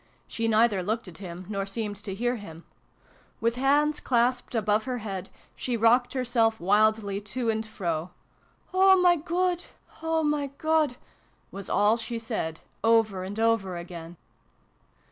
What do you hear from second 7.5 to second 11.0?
and fro." Oh my God! Oh my God!"